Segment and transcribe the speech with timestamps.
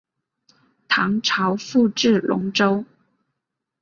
[0.87, 2.83] 唐朝复置龙州。